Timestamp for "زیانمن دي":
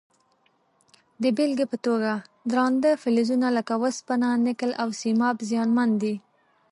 5.49-6.15